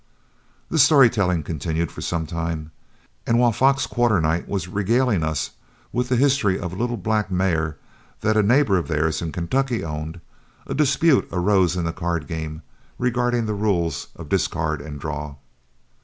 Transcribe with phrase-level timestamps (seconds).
[0.69, 2.71] The story telling continued for some time,
[3.27, 5.51] and while Fox Quarternight was regaling us
[5.93, 7.77] with the history of a little black mare
[8.21, 10.19] that a neighbor of theirs in Kentucky owned,
[10.65, 12.63] a dispute arose in the card game
[12.97, 15.35] regarding the rules of discard and draw.